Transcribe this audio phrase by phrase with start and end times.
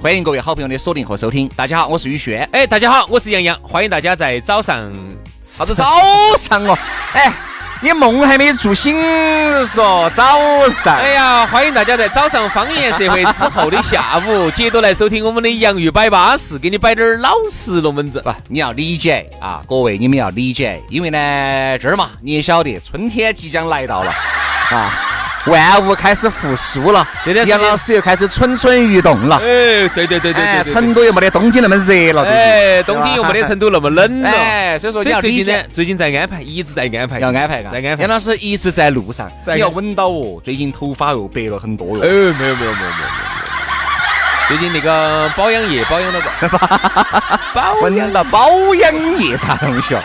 [0.00, 1.50] 欢迎各位好朋友的锁定和收听。
[1.56, 2.48] 大家好，我是宇轩。
[2.52, 3.58] 哎，大家好，我是杨洋。
[3.60, 4.92] 欢迎大家在早上，
[5.42, 5.84] 啥子早
[6.38, 6.78] 上哦？
[7.14, 7.32] 哎，
[7.82, 8.96] 你梦还没做醒，
[9.66, 10.98] 说早上？
[10.98, 18.22] 哎呀，欢迎大家在早上方言社会之后的下午， 接着来收听我们的洋芋摆巴士，给你摆点儿老实龙门阵。
[18.22, 24.12] 不，你要理解啊，各位你们要理解，因为呢这儿嘛你也晓得，春天即将来到了
[24.70, 25.07] 啊。
[25.50, 27.06] 万物开始复苏了，
[27.46, 29.36] 杨老师又开始蠢蠢欲动了。
[29.36, 32.24] 哎，对对对对对，成都又没得东京那么热了。
[32.24, 34.30] 哎，东京又没得成都那么冷了。
[34.30, 38.02] 哎，所以说你要最近呢，最近在安排，一直在安排，要安排，在安排。
[38.02, 40.40] 杨老师一直在路上，你要稳到哦。
[40.44, 42.02] 最近头发又白了很多哟。
[42.02, 43.08] 哎，没有没有没有没有没有。
[44.48, 46.58] 最近那个保养液保养了个，
[47.52, 50.02] 保养到保养液啥东西哦？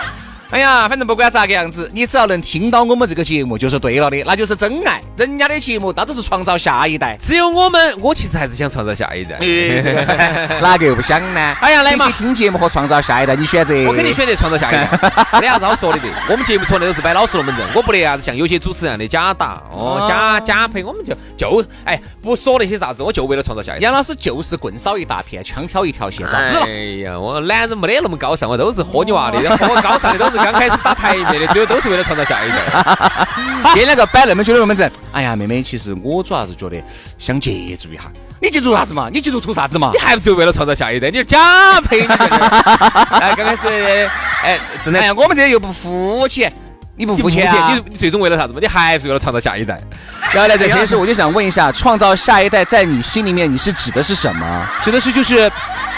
[0.53, 5.01] 哎呀，反正不管咋个样子，你只要能听到我们这个节目就是对了的，那就是真爱。
[5.17, 9.39] 人家的节目那都是创造下一代，只有我们，我其实还是想创造下一代。
[10.61, 11.39] 哪个又不想呢？
[11.59, 13.73] 哎呀，来嘛，听节目和创造下一代，你选择？
[13.87, 14.87] 我肯定选择创造下一代。
[15.41, 23.81] 没啥子好说的的，我们节目从来都是摆老实龙门阵，我不得啥子像有些主持人的假打哦，假假配，我们就就哎不说那些啥子，我就为了创造下一代。
[23.81, 26.69] 杨老师就是棍扫一大片，枪挑一条线，咋子哎
[27.03, 30.42] 呀，我男人没得那么高尚，我都是喝你娃的，喝高尚的都是。
[30.43, 32.57] 刚开始打台面的，最后都是为了创造下一代。
[33.73, 36.81] 给两个摆那么久的龙门阵，哎呀，妹妹，其实我主要是觉得
[37.17, 38.03] 想接触一下。
[38.41, 39.09] 你接触啥子嘛？
[39.11, 39.91] 你接触图啥子嘛？
[39.93, 41.09] 你还不是为了创造下一代？
[41.09, 44.09] 你是假 配你 哎，刚开始，
[44.43, 46.51] 哎，真的，哎呀，我们这又不肤浅。
[46.95, 48.59] 你不付钱，你你最终为了啥子嘛？
[48.61, 49.79] 你还是为了创造下一代。
[50.31, 54.67] 然后呢，在这时我就想问一下，创造下一代在你心里面你是指的是什么？
[54.83, 55.51] 指的是就是，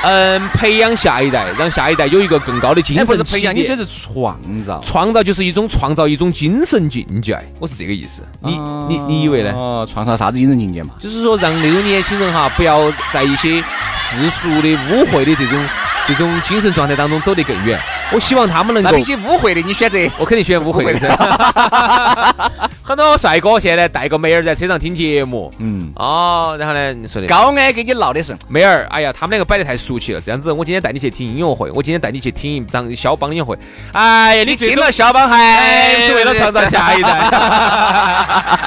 [0.03, 3.05] 嗯，培养下一代，让下一代有一个更高的精神。
[3.05, 4.81] 不是培养，你说是创造。
[4.83, 8.21] 创造就是一种创造一种精神境界，我是这个意思。
[8.41, 8.57] 你
[8.87, 9.51] 你你以为呢？
[9.51, 10.93] 哦，创造啥子精神境界嘛？
[10.99, 13.61] 就是说让那个年轻人哈，不要在一些
[13.93, 15.59] 世俗的污秽的这种
[16.07, 17.79] 这种精神状态当中走得更远。
[18.11, 18.91] 我希望他们能够。
[18.91, 19.97] 那些污秽的，你选择？
[20.17, 22.61] 我肯定选污秽的。
[22.83, 30.21] 很多帅哥现在带个妹儿在车上听节目，嗯，哦，然后呢，你说的高安给你闹的是妹儿，哎呀，他们两个摆得太俗气了。
[30.21, 33.57] 这样子，我今天带你去听音乐会，我今天带你去听一张肖邦音乐会。
[33.93, 37.27] 哎呀，你听了肖邦还是为了创造下一代？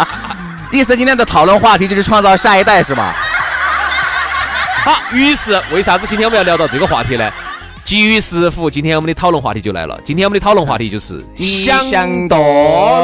[0.72, 3.14] 第四，今天的讨论话题就是创造下一代，是吧？
[4.88, 7.30] 好，于是为啥子今天我们要聊到这个话题呢？
[7.84, 10.00] 基于师傅，今天我们的讨论话题就来了。
[10.02, 12.38] 今天我们的讨论话题就是想多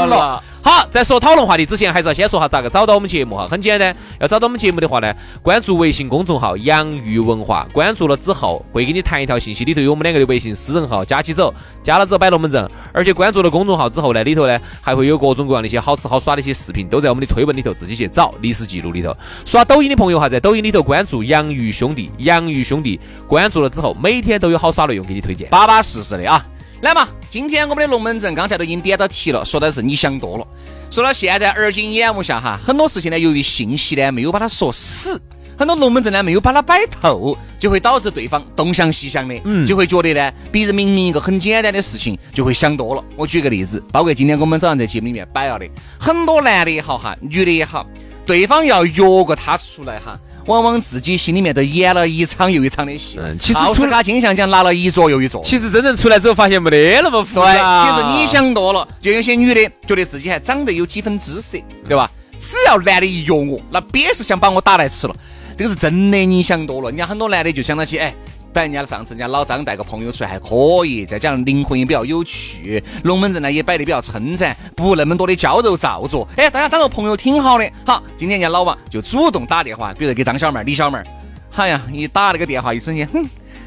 [0.06, 0.42] 了。
[0.64, 3.46] 好，在说讨论话题之前，还是要先说下咋个找到我们节目哈。
[3.46, 11.52] 很简单，要找到我们节目的话呢，关注微信公众号“洋芋文化”，关注了之后会给你弹一条信息，里头有我们两个的微信私人号，加起走，
[11.82, 12.66] 加了之后摆龙门阵。
[12.94, 19.14] 而且关注了公众号之后呢，里头呢还会有各种各样的一些好吃好耍的一些视频，都在我们的推文里头自己去找历史记录里头。
[19.44, 22.98] 刷抖音的朋友哈，在抖音里头关注“洋芋兄弟”，洋芋兄弟
[23.28, 26.42] 关注了之后，每天都有好耍内容给你推荐，巴巴适适的啊。
[26.80, 30.46] 来嘛，今天我们的龙门阵刚才都已经点到题了，说的是你想多了。
[30.88, 35.20] 说到现在，而今眼目下哈，很多事情呢，由于信息呢没有把它说死，
[35.58, 43.02] 很多龙门阵呢没有把它摆透，就会导致对方东想西想的，嗯，就会觉得呢，别人明明一个很简单的事情，就会想多了。
[43.16, 45.68] 我举个例子，包括今天我们早上在节目里面摆了的，
[45.98, 47.84] 很多男的也好哈，女的也好，
[48.24, 50.16] 对方要约个他出来哈。
[50.46, 53.18] 往往自己心里面都演了一场又一场的戏。
[53.18, 55.42] 嗯，其实奥斯卡金像奖拿了一座又一座。
[55.42, 57.90] 其实真正出来之后，发现没得那么复杂。
[57.90, 61.58] 其实你想多了，就有些女的觉得自己还长得有几分姿色，
[61.88, 62.10] 对吧？
[62.40, 65.14] 只要男的一约我，那别是想把我打来吃了。
[65.56, 66.90] 这个是真的，你想多了。
[66.90, 68.12] 人家很多男的就想到起，哎。
[68.54, 76.26] 本来人家上次人家老张带个朋友出来还可以，再加上灵魂也比较有趣，龙门阵呢也摆的比较称赞，不那么多的娇柔造作。
[76.36, 77.68] 哎，大家当个朋友挺好的。
[77.84, 81.02] 好，今天人家老王就主动打电话，比如给张小妹、李小妹，
[81.50, 83.24] 好呀，一打那个电话，一瞬间，哼，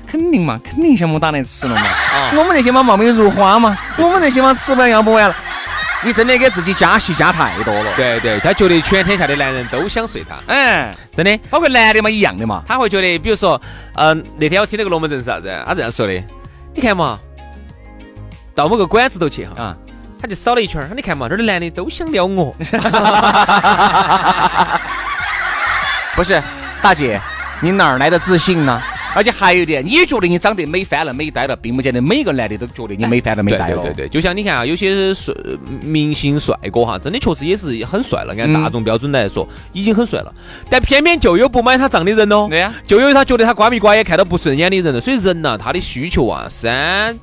[0.10, 1.82] 肯定嘛，肯定想我打来吃了嘛。
[1.86, 5.36] 啊，我们这些嘛貌美如花嘛，我们这些嘛吃不完要不完了。
[6.04, 7.92] 你真的给自己加戏加太多了。
[7.96, 11.38] 对对，他觉得全天下的男人都想睡他，嗯，真的。
[11.50, 12.64] 包括男的嘛，一样的嘛。
[12.68, 13.60] 他会觉得，比如说，
[13.96, 15.50] 嗯、那天我听那个龙门阵是啥子？
[15.66, 16.14] 他这样说的，
[16.76, 17.20] 你看嘛，
[18.54, 19.76] 到某个馆子头去哈，啊，
[20.22, 22.56] 他就扫了一圈儿，你看嘛，这儿的男的都想撩我，
[26.16, 26.42] 不是，
[26.82, 27.20] 大姐，
[27.60, 28.82] 你哪儿来的自信呢？
[29.18, 33.78] 而且还有一点，你觉得你长得美翻了、美呆了，并不见得每个男的都觉得你美翻了、美呆了。
[33.78, 35.34] 对对对对，就像你看啊，有些帅
[35.82, 40.32] 明星帅哥哈，真的确实也是很帅了，按大众标准来说，已经很帅了，
[40.70, 47.18] 但偏偏就有不买他账的人哦，对呀就有他觉得他瓜米瓜也看到不顺眼的人了，所以人呐、他的需求啊，三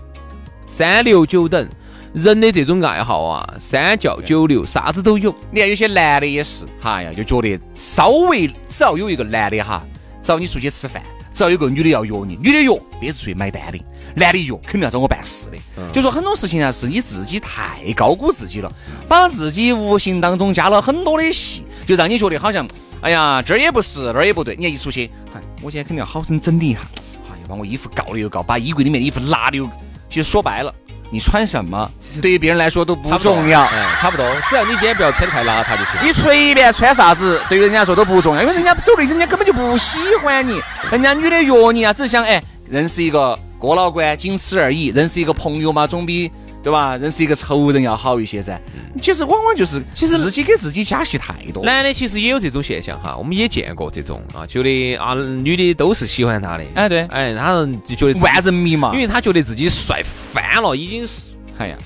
[0.67, 1.69] 三六九等。
[2.13, 5.35] 人的这种爱好啊，三教九流，啥子都有。
[5.51, 9.85] 你看有些男的也是，哈呀，就觉得稍微只要有一个男的哈，
[10.23, 11.03] 找你出去吃饭，
[11.35, 13.79] 只要有个女的要约你，女的约别出去买单的，
[14.15, 15.93] 男的约肯定要找我办事的。
[15.93, 18.73] 就说很多事情啊，是你自己太高估自己了，
[19.09, 22.67] 把自己无形当中加了很多的戏，就让你觉得好像，
[23.01, 24.55] 哎呀，这儿也不是，那儿也不对。
[24.55, 26.81] 你看一出去，嗨，我今天肯定要好生整理一下，
[27.29, 29.69] 哎又，把我衣服告了又告，把衣柜里面的衣服拿了又，
[30.09, 30.73] 其实说白了。
[31.15, 31.89] 你穿什么，
[32.21, 33.63] 对于别人来说都不重要。
[33.67, 35.95] 哎，差不多，只要你今天不要穿得太邋遢就行。
[36.03, 44.89] 你随便穿啥子，对于人家说都不重要，因为人家走的人家根本就不喜欢你，人家女的约你啊，只是想哎认识一个哥老倌，仅此而已。
[44.89, 46.33] 认识一个朋友嘛，总比
[46.65, 46.97] 对吧？
[46.97, 48.59] 认识一个仇人要好一些噻。
[49.01, 51.63] 其实往往就是，其实自己给自己加戏太多。
[51.63, 61.23] 男的其实也有这种现象哈，我们也见过这种啊，觉得啊女的都是喜欢他的，哎对哎，他人就觉得万人迷嘛因，为他觉得自己帅翻了，已经是
[61.59, 61.77] 哎呀，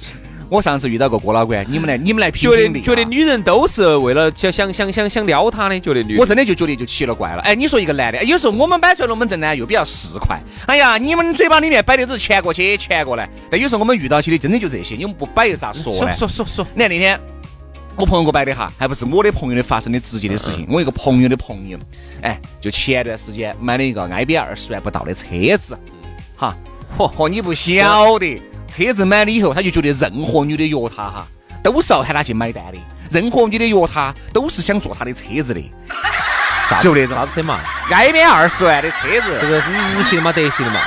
[0.49, 7.43] 我上次遇到个郭老倌，你们来，你们来评觉评理啊得觉得女人都是为了想想想想想撩他的，觉得女我真的就觉得就奇了怪了。
[7.43, 10.39] 哎，你说一个男的，哎有时候我们摆出来龙门阵呢又比较市侩。
[10.67, 16.13] 哎呀，你们嘴巴里面摆的只是钱过去钱过来，但有时候我们遇到起的真的就这些，你们不摆又咋说呢？
[16.17, 17.21] 说说说，你看那天
[17.97, 20.67] 我朋友给我摆的哈，还不是我的朋友的发生的直接的事情。
[20.71, 21.77] 我一个朋友的朋友，
[22.23, 25.27] 哎，就前段时间买了一个挨边二十万不到的车
[25.59, 25.77] 子，
[26.37, 26.57] 哈，
[26.97, 31.27] 嚯嚯，你不晓得，车子买了以后，他就觉得任何女的约他哈，
[31.63, 32.79] 都是要喊他去买单的，
[33.11, 35.61] 任何女的约他都是想坐他的车子的，
[36.69, 37.17] 啥就那种。
[37.17, 37.59] 啥子车嘛？
[37.91, 39.39] 挨边二十万的车子。
[39.41, 40.81] 这子，个是日系的嘛，德系的嘛？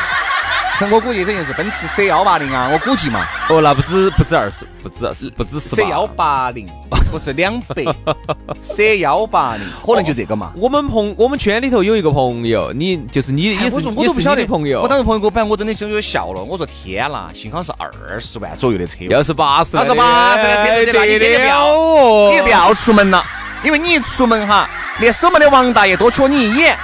[0.90, 6.68] 我估计肯定是奔驰 C 幺八零啊，我估计嘛哦，那不止不止二十，不止二十，不止十，C 幺八零
[7.12, 7.84] 不是两百，
[8.62, 10.52] C 幺八零可能就这个嘛。
[10.56, 16.42] 我们朋我们圈里头有一个朋友，你就是你也是哎我我都不晓得朋友，我当时朋友给我摆，我真的就有笑了。
[16.42, 23.24] 我说天啦，幸好是二十万左右的车，要是八十，要是八十的车子那你天天不要哦你就不要出门了，
[23.64, 24.70] 因为你一出门哈，
[25.00, 26.78] 连守门的王大爷多瞧你一眼，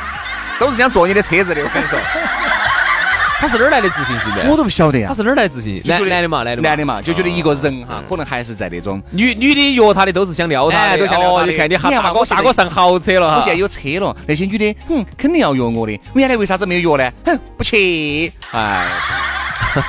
[0.59, 1.61] 都是想坐你的车子的。
[1.63, 1.99] 我跟你说，
[3.39, 4.49] 他是哪儿来的自信心的？
[4.49, 5.15] 我都不晓得呀他。
[5.15, 5.83] 是哪儿来的自信心？
[5.85, 9.01] 男男的嘛，男的嘛，男的嘛，就觉得一个人哈嗯，可能还是在那种。
[9.11, 15.99] 女女的约他的都是想撩他都想撩他哦的你看你哈大哥大哥上豪车了哈，我现在有车了，那些女的，哼，肯定要约我的。
[16.13, 17.11] 我原来为啥子没有约呢？
[17.25, 18.31] 哼，不去。
[18.51, 18.89] 哎，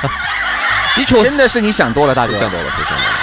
[0.98, 2.36] 你确实真的是你想多了，大哥。
[2.38, 3.14] 想多了，是想多了。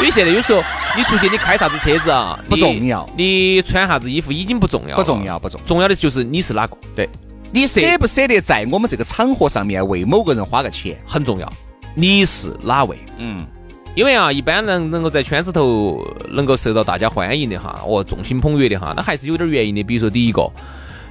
[0.00, 0.60] 因为现在有时候
[0.96, 5.66] 你出去你开啥子车子啊，不重要你穿啥子衣服已经不重要，不重要，不重要。
[5.68, 7.08] 重要的就是你是哪个，对，
[7.54, 10.98] 你舍不舍得在我们这个场合上面为某个人花个钱？
[11.06, 11.52] 很重要。
[11.94, 12.98] 你是哪位？
[13.16, 13.46] 嗯，
[13.94, 19.84] 因为啊，一般能能够在圈子头能够受到大家欢迎的哈，哦，众星捧月的哈，那还是有点原因的。
[19.84, 20.50] 比如说第一个，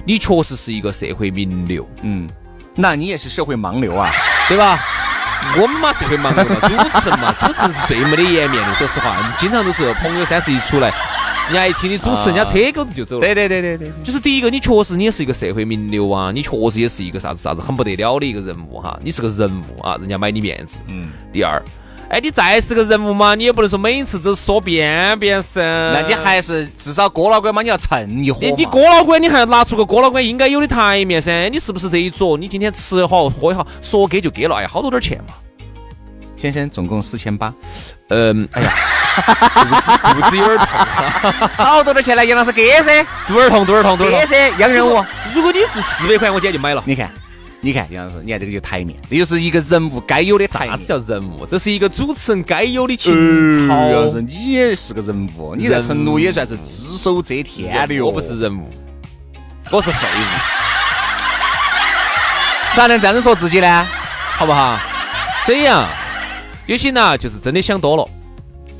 [0.04, 2.28] 你确实是一个社会名流，嗯，
[2.74, 4.12] 那你也是社会盲流啊？
[4.46, 4.78] 对吧？
[5.58, 8.74] 我们嘛社会盲流嘛，主持人嘛，主持人是最没得颜面的。
[8.74, 10.92] 说实话，经常都是朋友三十一出来，
[11.46, 13.20] 人家一听你主持，人家车钩子就走了。
[13.20, 20.80] 对对对对对，就是第一个，你确实你也是一个社会名流啊，你确实也是一个啥子啥子很不得了的一个人物哈，你是个人物啊，人家买你面子。
[20.88, 21.62] 嗯，第二，
[22.08, 25.62] 哎，你再是个人物嘛，你也不能说每一次都说遍遍身。
[25.92, 28.38] 那你还是至少哥老倌嘛，你要蹭一伙。
[28.40, 31.48] 你你哥老倌，你还要拿出个哥老倌应该有的台面噻。
[31.50, 35.34] 你是不是这一桌，你今天吃好喝好，说给就给了，哎呀，好多点钱嘛。
[36.36, 37.52] 先生总共四千八，
[38.08, 38.72] 嗯，哎呀，
[39.14, 44.20] 肚子肚子有点痛，好多的钱来，杨老师给噻，肚儿痛，肚儿痛，肚儿痛。
[44.20, 45.04] 给噻，央人物。
[45.32, 46.82] 如果你是四百块，我今天就买了。
[46.84, 47.10] 你看，
[47.60, 50.84] 你看杨老师，你看这个就台面，这就是一个人物该有的台面啥子。
[50.84, 51.46] 叫人物？
[51.46, 53.74] 这是一个主持人该有的情操。
[53.74, 58.06] 杨老师，你也是个人物，你在成都也算是只手遮天的哟。
[58.06, 58.68] 我不是人物，
[59.70, 60.20] 我是废物，
[62.76, 63.86] 咋能这样子说自己呢？
[64.36, 64.76] 好不好？
[65.44, 65.88] 所以啊，
[66.66, 68.08] 有些呢就是真的想多了，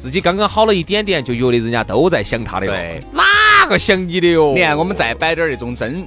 [0.05, 2.73] 自己刚刚好了一点点，就觉得人家都在想他的哟。
[2.73, 4.53] 对，哪个想你的哟？
[4.55, 6.07] 你看，我们再摆点儿那种真，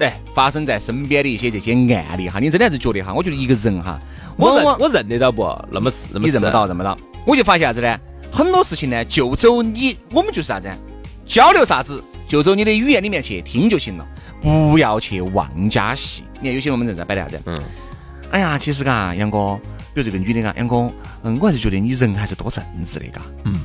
[0.00, 3.96] 哎，发生在身边的一些这些案例哈，你真的还是觉得哈，我觉得一个人哈，
[4.36, 5.44] 我认我认得到不？
[5.70, 6.98] 那么那么你认不到，认不到。
[7.24, 7.96] 我就发现啥子呢？
[8.32, 10.68] 很多事情呢，就走你，我们就是啥子？
[11.24, 14.06] 交流啥子，就走你的语言里面去听就行了，
[14.42, 16.24] 不要去妄加戏。
[16.40, 17.40] 你看有些我们正在摆的啥子？
[17.46, 17.56] 嗯，
[18.32, 19.56] 哎呀，其实嘎，杨哥，
[19.98, 20.88] 比如这个女的嘎，杨哥，
[21.24, 23.20] 嗯，我还是觉得你人还是多正直的嘎。
[23.44, 23.60] 嗯。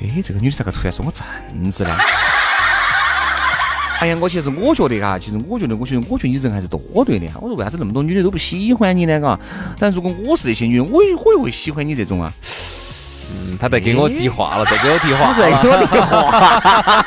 [0.00, 1.94] 哎，这个女的咋个突然说我正直呢？
[4.00, 7.26] 哎呀，我其实我觉得嘎，其实我觉得，我觉得，我觉得你人还是多对的。
[7.40, 9.20] 我说为啥子那么多女的都不喜欢你呢？
[9.20, 9.38] 嘎，
[9.78, 12.32] 但如果我是那些女的，我也我也会喜欢你这种啊。
[13.30, 17.02] 嗯，他在给我递话了， 在给我递话，在 给我递话，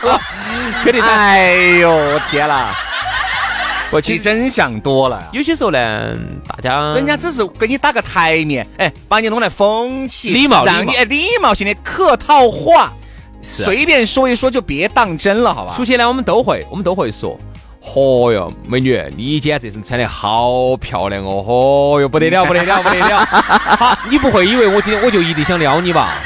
[0.84, 1.02] 肯定。
[1.02, 2.76] 哎呦，天哪！
[3.92, 5.22] 我其实真想多了。
[5.32, 6.16] 有些时候呢，
[6.48, 12.94] 大家人家只是给你打个台面，哎，把你弄来封起，礼貌，让你礼貌性的客套话。
[13.42, 15.74] 随便说一说就别当真了，好吧？
[15.76, 17.40] 出去呢，我们都会，我们都会说。
[17.82, 21.44] 嚯哟，美女，你今天这身穿的好漂亮哦！
[21.48, 23.26] 嚯哟，不得了， 不得了，不得了！
[23.26, 26.22] 好，你不会以为我今天我就一定想撩你吧？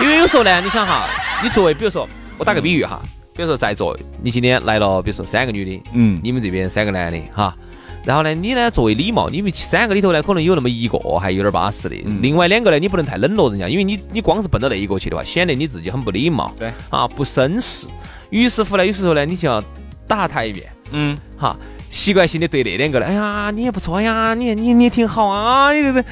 [0.00, 1.08] 因为有时候呢，你想哈，
[1.42, 3.02] 你作为，比如说，我打个比喻哈，
[3.38, 7.56] 比如说在座，你今天来了，比如说三个女的，嗯，你们这边三个男的，哈。
[8.04, 17.86] 然后呢，你呢作为礼貌，你们三个里头呢，可能有那么一个还有点巴适的，另外两个呢，你不能太冷落人家，因为你你光是奔到那一个去的话，显得你自己很不礼貌，对，啊，不绅士。
[18.30, 19.62] 于是乎呢，有时候呢，你就要
[20.08, 21.56] 打他一遍，嗯，哈，
[21.90, 26.04] 习惯性的对那两个呢，哎呀，你也不错呀，你你你挺好啊，你这个，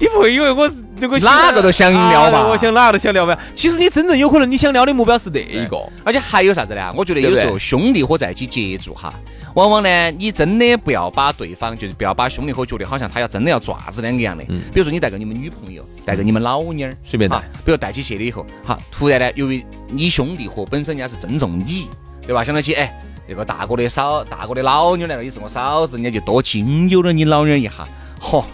[0.00, 0.68] 你不会以为我
[1.22, 2.46] 哪个都想撩吧？
[2.48, 3.38] 我想哪个都想撩吧？
[3.54, 6.92] 其实你真正有可能你想撩的目标是那一个，而且还有啥子呢？
[6.96, 9.12] 我觉得有时候兄弟伙在一起接触哈。
[9.54, 14.44] 往往呢，你真的不要把对方，就是不要把兄弟伙觉得好像他要真的要爪子两个样的。
[14.48, 14.60] 嗯。
[14.72, 17.38] 比如说你带个你们女朋友，带个你们老妞儿，随便带。
[17.64, 21.88] 比如带起去了以后，好，突然呢，由于你兄弟伙本身人家是尊重你，
[22.26, 22.44] 对吧？
[22.44, 27.70] 想到起，哎，这个大哥的嫂，大哥的老妞来了，也是我嫂子，人家就多经由了你老妞一下。
[28.20, 28.44] 嚯，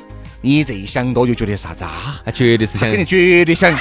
[0.43, 2.21] 你这一想多就觉得啥子啊？
[2.25, 3.73] 他绝对是想，肯定绝对想。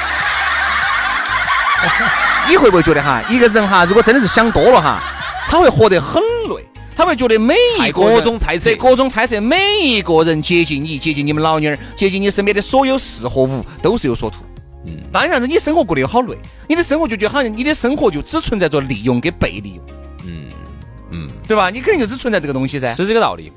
[2.47, 5.01] 你会不会觉得哈，一个人哈，如果真的是想多了哈，
[5.49, 6.65] 他会活得很累。
[6.95, 14.37] 他会觉得每一个各种猜测，各种猜测，每一个人接近你，接近你们老妞儿，接近你身边的所有事和物，都是有所图。
[14.85, 16.37] 嗯，当然是你生活过得又好累，
[16.67, 19.85] 你的生活就觉得好像你的生活就只存在着利用跟被利用。
[20.27, 20.45] 嗯
[21.11, 21.71] 嗯，对吧？
[21.71, 23.51] 你肯定就只存在这个东西噻，是这个道理。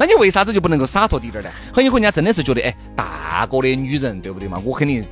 [0.00, 1.50] 嗯，那你为啥子就不能够洒脱滴点儿呢？
[1.74, 4.60] 很有可能人家真的是觉得，哎，大哥的女人，对不对嘛？
[4.64, 5.04] 我肯定。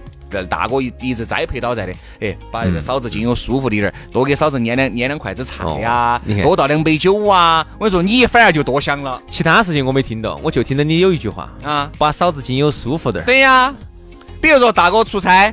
[0.50, 7.66] 大哥一一直栽培到在的，哎，把那个嫂子经有舒服的点儿，多给嫂子捏两捏两筷子菜呀，多倒两杯酒啊。
[7.78, 9.18] 我跟你说，你反而就多想了。
[9.30, 13.26] 其他事情我没听到，我就听到你有一句话啊，把嫂子经有舒服点儿。
[13.26, 13.75] 对呀，
[14.38, 15.50] 比如说大哥出差。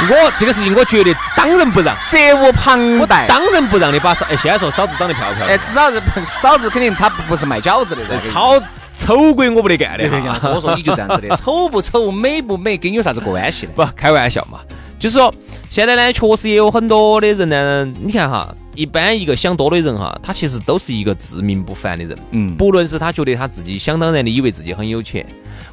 [0.00, 3.26] 我这个事情，我觉得当仁不让，责无旁贷。
[3.28, 5.48] 当仁不让的把嫂，哎，现在说嫂子长得漂不漂亮？
[5.48, 8.60] 哎，至少是嫂子肯定她不是卖饺子的，超
[8.96, 10.08] 丑鬼我不得干的。
[10.52, 13.72] 我说你就这样子的， 丑不丑，美不美，跟你有啥子关系呢？
[13.74, 14.60] 不，开玩笑嘛。
[14.98, 15.32] 就是说，
[15.70, 17.84] 现在呢，确实也有很多的人呢。
[18.04, 22.16] 你看哈，一般一个想多的人哈，他其实都是一个自命不凡的人。
[22.30, 25.26] 嗯，不论是他觉得他自己想当然的以为自己很有钱。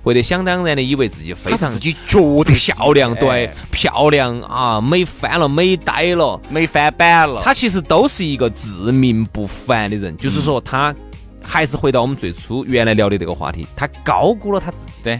[0.03, 7.41] 或者想当然的以为自己非常自己觉得漂亮，对，漂亮啊，美翻了，美呆了，美翻版了。
[7.43, 10.93] 他其实都是一个自命不凡的人，就是说他
[11.41, 14.91] 还是回到我们最初原来聊的这个话题，他高估了他自己。
[15.03, 15.19] 对，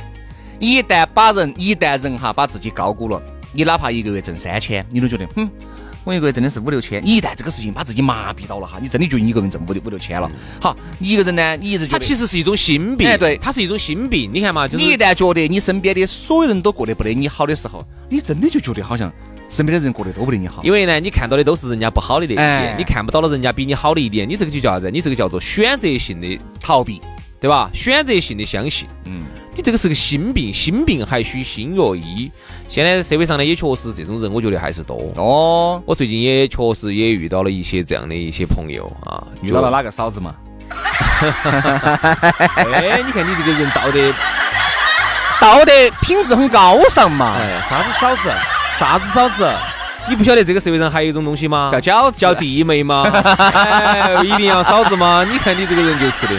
[0.59, 3.19] 一旦把人，一旦人哈把自己高估了，
[3.53, 5.49] 你哪怕一个月挣三千，你都觉得，哼。
[6.05, 10.31] 我一个月真的是五六千，你一旦这个事情把自己麻痹到了哈，你真的觉得你一个人挣五六五六千了。
[10.61, 14.29] 好，你一个人呢，你一直觉得他其实是一种心病，哎，对，他是一种心病。
[14.31, 19.11] 你看嘛，就你一旦觉得你身边的所有人都过得不得你好的时候，你真的就觉得好像
[19.49, 20.63] 身边的人过得都不得你好。
[20.63, 24.91] 因为呢，你看到的都是人家不好的那一点，你看不到了人家比你好的一点，你这个就叫啥子？
[24.91, 27.01] 你这个叫做选择性的逃避，
[27.39, 27.69] 对吧？
[27.73, 29.25] 选择性的相信，嗯。
[29.57, 32.29] 你这个是个心病，心病还需心药医。
[32.67, 35.81] 现在社会上呢，也确实这种人，我觉得还是多哦。
[35.85, 39.23] 我最近也确实也遇到了一些这样的一些朋友啊。
[39.41, 40.35] 遇到了哪个嫂子嘛？
[42.65, 44.13] 哎，你看你这个人道德
[45.39, 47.37] 道德品质很高尚嘛。
[47.37, 48.29] 哎，啥子嫂子？
[48.77, 49.49] 啥子嫂子？
[50.09, 51.69] 你不晓得这个社会上还有一种东西吗？
[51.71, 53.03] 叫饺子，叫弟妹吗？
[53.07, 55.23] 哎，一定要嫂子吗？
[55.31, 56.35] 你看你这个人就是的。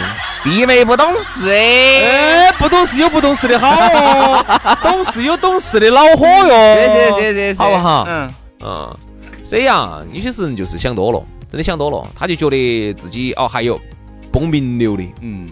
[0.47, 4.45] 弟妹不懂事，哎，不懂事有不懂事的好哦，
[4.81, 6.87] 懂事有懂事的恼火哟，谢
[7.19, 8.05] 谢谢谢，好不好？
[8.07, 8.29] 嗯。
[8.63, 8.97] 嗯，
[9.43, 13.79] 所以啊，有些人就是想多了，真的想多了，他就觉得自己哦还有
[14.31, 15.47] 崩名流的，嗯，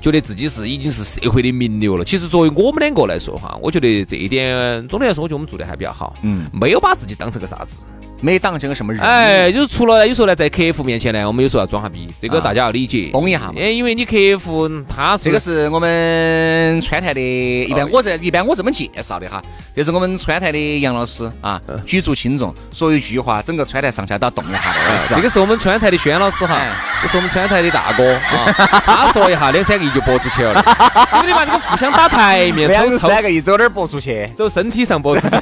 [0.00, 2.04] 觉得自己是已经是社会的名流了。
[2.04, 6.14] 其实作为我们两个来说哈，我觉得这一点总的来说，我觉得我们做的还比较好。
[6.22, 7.84] 嗯，没有把自己当成个啥子。
[8.22, 13.54] 没当成个什么人，哎，就是除了有时候呢，在客户面前呢，我们有时候要装下逼，这个大家要理解，崩一下嘛。
[13.56, 19.42] 哎，因为你客户他是这个是我们川台的，一般我这一般我这么介绍的哈，
[19.74, 25.14] 这是我们川台的杨老师啊，举足轻重，说一句话，整个川台上下都要动一下的。
[25.14, 26.60] 这个是我们川台的轩老师哈，
[27.00, 28.52] 这是我们川台的大哥啊，
[28.84, 30.64] 他说一下两三个亿就播出去了，
[31.14, 34.30] 因为你把这个互相打台面， 走三个亿走哪儿播出去？
[34.38, 35.36] 走身体上播出去。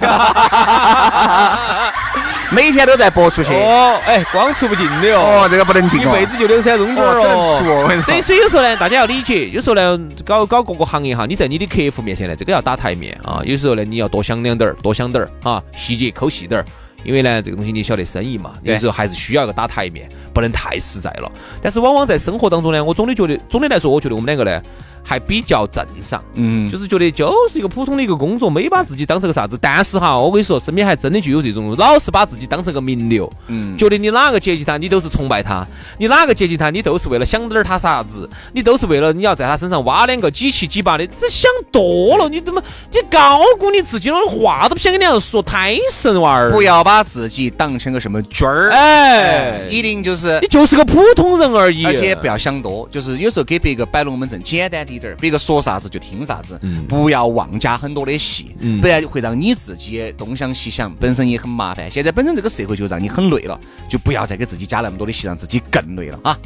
[2.51, 7.87] 每天都在播出去哦，哎，光出不进的哦，这个不能进，一辈子就两三钟点儿哦。
[8.07, 13.43] 对，所以有时候呢，大家要理解，有时候呢，搞搞各个行业哈，你在你的客户面前呢，这个要打台面啊。
[13.45, 16.65] 有时候呢，你要多想两点儿，多想点儿啊，细节抠细点儿，
[17.05, 21.31] 因为呢，这个东西你晓得生意嘛，有时候还是需要一个打台面，不能太实在了。
[21.63, 24.63] 但是往往在生活当中呢，我总的觉得，总的来说，我觉得我们两个呢。
[25.03, 29.59] 还比较正常，嗯，就是觉得就是一个普通的一个工作，没把自己当成个啥子。
[29.61, 35.67] 但是哈，我跟你说，身边还真的就有这种，老是把自己当成个名流，嗯，觉得你哪个接近他，你都是崇拜他；
[35.99, 41.07] 你哪个接近他，你都是为了想点儿他啥子，你都是为了你要在他身上挖两个几七几八的。
[41.07, 42.63] 这想多了，你怎么
[42.93, 44.17] 你高估你自己了？
[44.29, 46.53] 话都不想跟你要说，太神娃儿！
[46.53, 51.85] 不要把自己当成个什么军儿，哎，一定就是你就是个普通人而已。
[51.87, 54.99] 而且不要想多，就是有时候给别个摆龙门阵，简单滴。
[54.99, 61.89] 点儿，别个说啥子就听啥子，不要妄加很多的戏，不然会让你自己东想西想，本身也很麻烦。
[61.91, 66.37] 现在本身这个社会就让你很累了，就不要再给自己加那么多的戏，让自己更累了啊！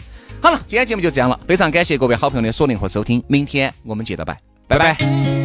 [0.43, 5.42] 好了，今天节目就这样了，非常感谢各位好朋友的锁定和收听，明天我们接着拜，拜拜。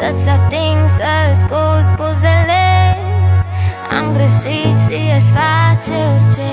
[0.00, 2.96] Să-ți ating, să-ți gust buzele.
[3.98, 6.50] Am greșit și aș face orice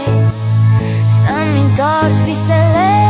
[1.18, 3.07] Să-mi întorci visele